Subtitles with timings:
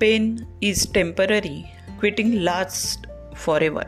[0.00, 1.62] Pain is temporary
[2.00, 3.08] quitting last
[3.62, 3.84] forever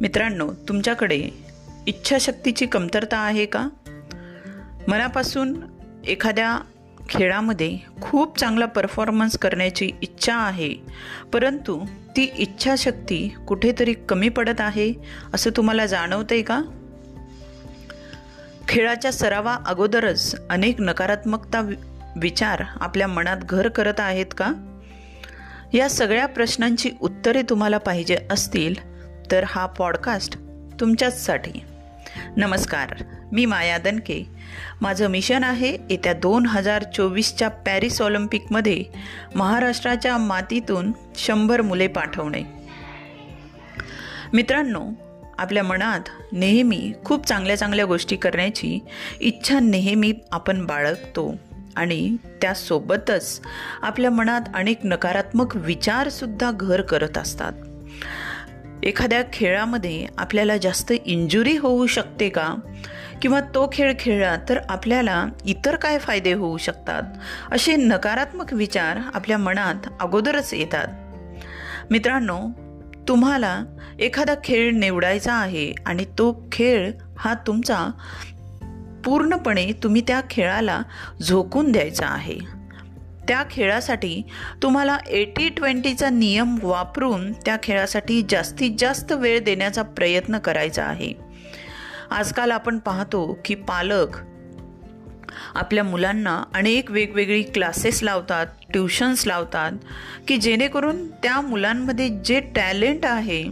[0.00, 1.28] मित्रांनो तुमच्याकडे
[1.86, 3.68] इच्छाशक्तीची कमतरता आहे का?
[4.88, 5.60] मनापासून
[6.06, 6.58] एखाद्या
[7.08, 10.74] खेळामध्ये खूप चांगला परफॉर्मन्स करण्याची इच्छा आहे
[11.32, 11.84] परंतु
[12.16, 14.92] ती इच्छाशक्ती कुठेतरी कमी पडत आहे
[15.34, 16.62] असं तुम्हाला जाणवतंय का?
[18.68, 21.70] खेळाच्या सरावा अगोदरच अनेक नकारात्मकता
[22.16, 24.52] विचार आपल्या मनात घर करत आहेत का?
[25.72, 28.74] या सगळ्या प्रश्नांची उत्तरे तुम्हाला पाहिजे असतील
[29.30, 30.38] तर हा पॉडकास्ट
[30.80, 31.60] तुमच्याचसाठी.
[32.36, 32.94] नमस्कार
[33.32, 34.26] मी माया दनके.
[34.80, 38.84] माझं मिशन आहे येत्या दोन हजार चोवीसच्या पॅरिस ऑलिम्पिकमध्ये
[39.34, 42.42] महाराष्ट्राच्या मातीतून शंभर मुले पाठवणे.
[44.32, 44.86] मित्रांनो
[45.38, 46.00] आपल्या मनात
[46.32, 48.78] नेहमी खूप चांगल्या चांगल्या गोष्टी करण्याची
[49.20, 51.34] इच्छा नेहमी आपण बाळगतो.
[51.78, 53.40] आणि त्यासोबतच
[53.82, 57.52] आपल्या मनात अनेक नकारात्मक विचारसुद्धा घर करत असतात.
[58.82, 62.54] एखाद्या खेळामध्ये आपल्याला जास्त इंजुरी होऊ शकते का?
[63.22, 67.02] किंवा तो खेळ खेळला तर आपल्याला इतर काय फायदे होऊ शकतात?
[67.52, 70.88] असे नकारात्मक विचार आपल्या मनात अगोदरच येतात.
[71.90, 72.40] मित्रांनो
[73.08, 73.64] तुम्हाला
[74.00, 77.86] एखादा खेळ निवडायचा आहे आणि तो खेळ हा तुमचा
[79.04, 80.82] पूर्णपणे तुम्ही त्या खेळाला
[81.22, 82.38] झोकून द्यायचा आहे.
[83.28, 84.22] त्या खेळासाठी
[84.62, 91.12] तुम्हाला एटी ट्वेंटीचा नियम वापरून त्या खेळासाठी जास्तीत जास्त वेळ देण्याचा प्रयत्न करायचा आहे.
[92.10, 94.16] आजकाल आपण पाहतो की पालक
[95.54, 99.72] आपल्या मुलांना अनेक वेगवेगळी क्लासेस लावतात ट्युशन्स लावतात
[100.28, 103.44] की जेणेकरून त्या मुलांमध्ये जे टॅलेंट आहे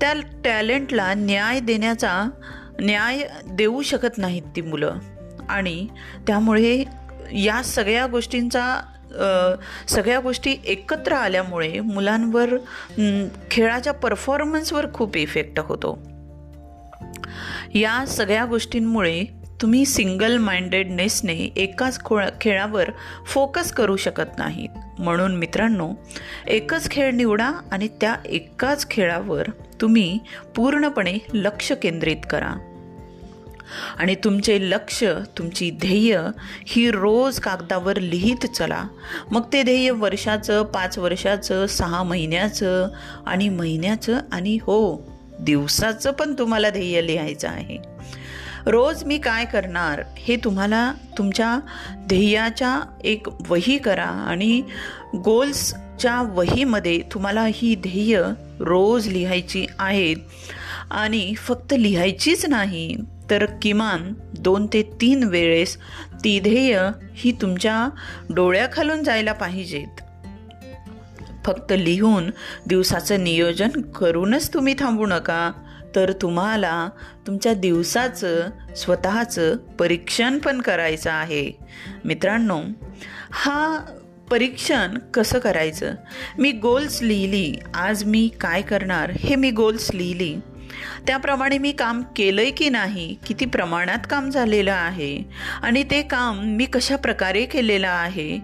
[0.00, 0.12] त्या
[0.44, 2.30] टॅलेंटला न्याय देण्याचा
[2.80, 4.98] न्याय देऊ शकत नाहीत ती मुलं.
[5.48, 5.86] आणि
[6.26, 6.84] त्यामुळे
[7.32, 8.80] या सगळ्या गोष्टींचा
[9.88, 12.56] सगळ्या गोष्टी एकत्र आल्यामुळे मुलांवर
[13.50, 15.98] खेळाच्या परफॉर्मन्सवर खूप इफेक्ट होतो.
[17.74, 19.24] या सगळ्या गोष्टींमुळे
[19.62, 21.98] तुम्ही सिंगल माइंडेडनेसने एकाच
[22.40, 22.90] खेळावर
[23.26, 24.68] फोकस करू शकत नाहीत.
[24.98, 25.92] म्हणून मित्रांनो
[26.46, 29.48] एकच खेळ निवडा आणि त्या एकाच खेळावर
[29.80, 30.18] तुम्ही
[30.56, 32.54] पूर्णपणे लक्ष केंद्रित करा.
[33.98, 35.04] आणि तुमचे लक्ष
[35.38, 36.20] तुमची ध्येय
[36.66, 38.84] ही रोज कागदावर लिहित चला.
[39.30, 42.88] मग ते ध्येय वर्षाचं पाच वर्षाचं सहा महिन्याचं
[43.26, 47.78] आणि महिन्याचं आणि हो दिवसाचं पण तुम्हाला ध्येय लिहायचं आहे.
[48.66, 51.60] रोज मी काय करणार हे तुम्हाला तुमच्या
[51.96, 54.62] ध्येयाच्या एक वही करा आणि
[55.16, 58.22] गोल्सच्या वहीमध्ये तुम्हाला ही ध्येय
[58.60, 60.16] रोज लिहायची आहेत.
[60.90, 62.96] आणि फक्त लिहायचीच नाही
[63.30, 65.76] तर किमान दोन ते तीन वेळेस
[66.14, 66.82] ती ध्येय
[67.14, 67.88] ही तुमच्या
[68.30, 70.00] डोळ्याखालून जायला पाहिजेत.
[71.46, 72.30] फक्त लिहून
[72.66, 75.52] दिवसाचं नियोजन करूनच तुम्ही थांबू नका
[75.94, 76.88] तर तुम्हाला
[77.26, 81.52] तुमच्या दिवसाचं स्वतःचं परीक्षण पण करायचं आहे.
[82.04, 82.60] मित्रांनो
[83.30, 83.78] हा
[84.30, 85.94] परीक्षण कसं करायचं?
[86.38, 90.36] मी गोल्स लिहिली आज मी काय करणार हे मी गोल्स लिहिली.
[91.06, 95.22] त्याप्रमाणे मी काम केलंय की नाही किती प्रमाणात काम झालेलं आहे
[95.62, 98.38] आणि ते काम मी कशा प्रकारे केलेलं आहे?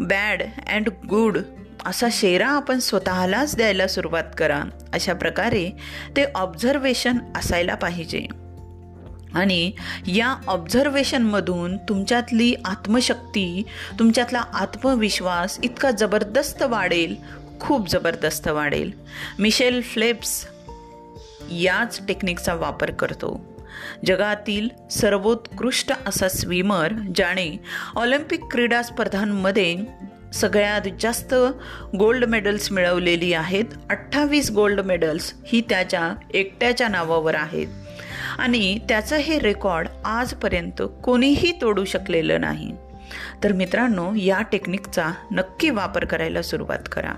[0.00, 1.38] बॅड अँड गुड
[1.86, 4.62] असा शेरा आपण स्वतःलाच द्यायला सुरुवात करा.
[4.92, 5.70] अशा प्रकारे
[6.16, 8.26] ते ऑब्झर्वेशन असायला पाहिजे.
[9.34, 9.72] आणि
[10.06, 13.62] या ऑब्झर्वेशनमधून तुमच्यातली आत्मशक्ती
[13.98, 17.16] तुमच्यातला आत्मविश्वास इतका जबरदस्त वाढेल
[17.60, 18.90] खूप जबरदस्त वाढेल.
[19.38, 20.46] मिशेल फ्लेप्स
[21.50, 23.58] याच टेक्निकचा वापर करतो.
[24.06, 27.60] जगातील सर्वोत्कृष्ट असा स्विमर ज्याने
[27.96, 29.76] ऑलिम्पिक क्रीडा स्पर्धांमध्ये
[30.34, 31.34] सगळ्यात जास्त
[31.98, 37.66] गोल्ड मेडल्स मिळवलेली आहेत अठ्ठावीस गोल्ड मेडल्स ही त्याच्या एकट्याच्या नावावर आहेत.
[38.38, 42.72] आणि त्याचं हे रेकॉर्ड आजपर्यंत कोणीही तोडू शकलेलं नाही.
[43.44, 47.12] तर मित्रांनो या टेक्निकचा नक्की वापर करायला सुरुवात करा.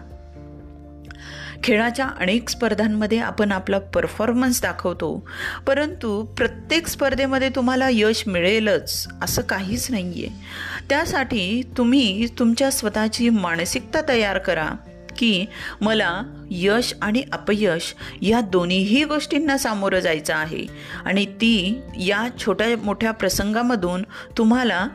[1.64, 5.28] खेळाच्या अनेक स्पर्धांमध्ये आपण आपला परफॉर्मन्स दाखवतो
[5.66, 10.40] परंतु प्रत्येक स्पर्धेमध्ये तुम्हाला यश मिळेलच असं काहीच नाही आहे
[10.88, 14.70] त्यासाठी तुम्ही तुमच्या स्वतःची मानसिकता तयार करा.
[15.20, 15.46] की
[15.80, 20.66] मला यश आणि अपयश या दोन्हीही गोष्टींना सामोरं जायचं आहे.
[21.04, 24.02] आणि ती या छोट्या मोठ्या प्रसंगामधून
[24.38, 24.88] तुम्हाला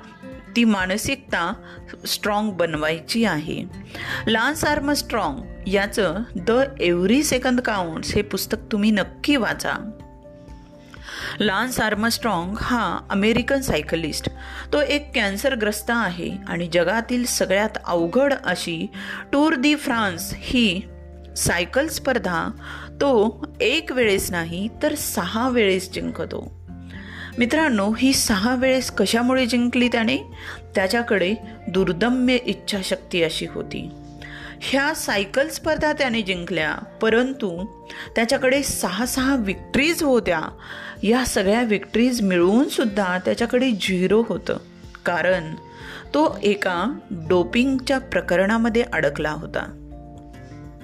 [0.55, 1.53] ती मानसिकता
[2.05, 3.63] स्ट्रॉंग बनवायची आहे.
[4.27, 9.91] लान्स आर्म स्ट्रॉंग याचं द एव्हरी सेकंद काउंट्स हे पुस्तक तुम्ही नक्की वाचा.
[11.39, 14.29] लान्स आर्मस्ट्रॉंग हा अमेरिकन सायकलिस्ट
[14.73, 18.87] तो एक कॅन्सरग्रस्त आहे आणि जगातील सगळ्यात अवघड अशी
[19.33, 20.81] टूर दी फ्रान्स ही
[21.37, 22.49] सायकल स्पर्धा
[22.91, 26.65] तो एक वेळेस नाही तर सहा वेळेस जिंकतो.
[27.37, 30.17] मित्रांनो ही सहा वेळेस कशामुळे जिंकली त्याने?
[30.75, 31.35] त्याच्याकडे
[31.67, 33.89] दुर्दम्य इच्छाशक्ती अशी होती.
[34.67, 36.75] ह्या सायकल स्पर्धा त्याने जिंकल्या.
[36.75, 37.65] परंतु
[38.15, 40.41] त्याच्याकडे सहा सहा विक्ट्रीज होत्या.
[41.03, 44.57] या सगळ्या विक्ट्रीज मिळवून सुद्धा त्याच्याकडे झिरो होतं.
[45.05, 45.55] कारण
[46.13, 49.81] तो एका डोपिंगच्या प्रकरणामध्ये अडकला होता.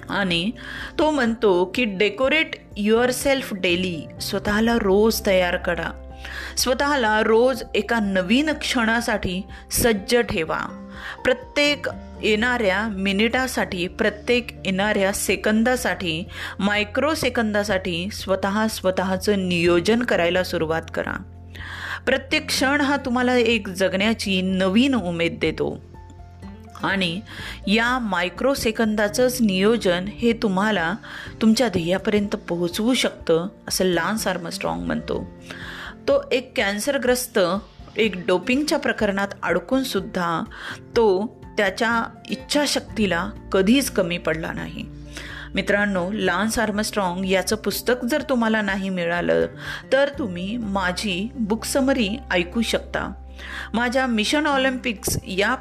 [0.08, 0.50] आणि
[0.98, 6.14] तो म्हणतो की डेकोरेट युअर सेल्फ डेली स्वतःला रोज तयार करा.
[6.56, 10.81] स्वतःला रोज एका नवीन क्षणासाठी सज्ज ठेवा.
[11.24, 11.86] प्रत्येक
[12.22, 16.24] येणाऱ्या मिनिटासाठी प्रत्येक येणाऱ्या सेकंदासाठी
[16.58, 21.22] मायक्रो सेकंदासाठी स्वतः स्वतःचं नियोजन करायला सुरुवात करा.
[22.06, 25.84] प्रत्येक क्षण हा तुम्हाला एक जगण्याची नवीन उमेद देतो.
[26.82, 27.20] आणि
[27.66, 30.94] या मायक्रो सेकंदाचंच नियोजन हे तुम्हाला
[31.42, 35.30] तुमच्या ध्येयापर्यंत पोहोचवू शकतं असं लान्स आर्मस्ट्रॉंग म्हणतो.
[36.08, 37.38] तो एक कॅन्सरग्रस्त
[37.96, 40.44] एक डोपिंगच्या प्रकरणात अडकून सुद्धा
[40.96, 44.86] तो त्याच्या इच्छाशक्तीला कधीच कमी पडला नाही.
[45.54, 49.46] मित्रांनो लान्स आर्मस्ट्रॉंग याचं पुस्तक जर तुम्हाला नाही मिळालं
[49.92, 53.12] तर तुम्ही माझी बुक समरी ऐकू शकता.
[53.74, 55.56] माझ्या मिशन ऑलिम्पिक्स या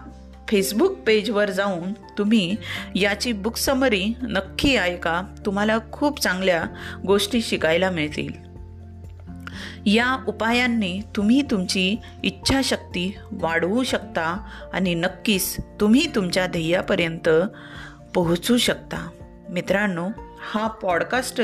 [0.49, 2.55] फेसबुक पेजवर जाऊन तुम्ही
[2.95, 5.21] याची बुक समरी नक्की ऐका.
[5.45, 6.63] तुम्हाला खूप चांगल्या
[7.07, 8.50] गोष्टी शिकायला मिळतील.
[9.85, 17.29] या उपायांनी तुम्ही तुमची इच्छाशक्ती वाढवू शकता आणि नक्कीच तुम्ही तुमच्या ध्येयापर्यंत
[18.15, 19.09] पोहोचू शकता.
[19.49, 20.09] मित्रांनो
[20.51, 21.41] हा पॉडकास्ट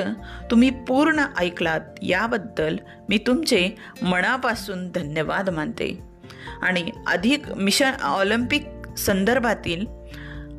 [0.51, 2.77] तुम्ही पूर्ण ऐकलात याबद्दल
[3.09, 3.69] मी तुमचे
[4.01, 5.99] मनापासून धन्यवाद मानते.
[6.61, 8.67] आणि अधिक मिशन ऑलिम्पिक
[8.97, 9.85] संदर्भातील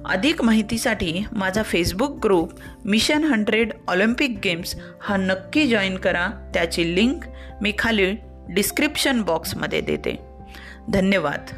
[0.06, 2.52] अधिक माहितीसाठी माझा Facebook group
[2.84, 6.50] mission hundred Olympic games हा नक्की जॉईन करा.
[6.54, 7.24] त्याची लिंक
[7.62, 8.12] मी खाली
[8.48, 10.18] डिस्क्रिप्शन बॉक्समध्ये देते.
[10.88, 11.50] धन्यवाद.